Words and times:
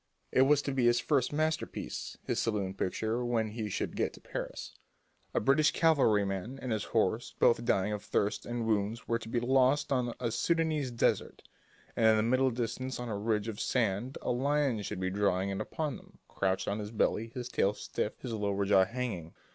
It 0.31 0.41
was 0.49 0.63
to 0.63 0.71
be 0.71 0.85
his 0.87 0.99
first 0.99 1.31
masterpiece, 1.31 2.17
his 2.23 2.39
salon 2.39 2.73
picture 2.73 3.23
when 3.23 3.49
he 3.49 3.69
should 3.69 3.95
get 3.95 4.13
to 4.13 4.19
Paris. 4.19 4.71
A 5.31 5.39
British 5.39 5.69
cavalryman 5.69 6.57
and 6.59 6.71
his 6.71 6.85
horse, 6.85 7.35
both 7.37 7.63
dying 7.65 7.93
of 7.93 8.03
thirst 8.03 8.43
and 8.43 8.65
wounds, 8.65 9.07
were 9.07 9.19
to 9.19 9.29
be 9.29 9.39
lost 9.39 9.91
on 9.91 10.15
a 10.19 10.31
Soudanese 10.31 10.89
desert, 10.89 11.43
and 11.95 12.07
in 12.07 12.17
the 12.17 12.23
middle 12.23 12.49
distance 12.49 12.99
on 12.99 13.09
a 13.09 13.15
ridge 13.15 13.47
of 13.47 13.59
sand 13.59 14.17
a 14.23 14.31
lion 14.31 14.81
should 14.81 14.99
be 14.99 15.11
drawing 15.11 15.51
in 15.51 15.61
upon 15.61 15.97
them, 15.97 16.17
crouched 16.27 16.67
on 16.67 16.79
his 16.79 16.89
belly, 16.89 17.27
his 17.35 17.47
tail 17.47 17.75
stiff, 17.75 18.19
his 18.21 18.33
lower 18.33 18.65
jaw 18.65 18.85
hanging. 18.85 19.35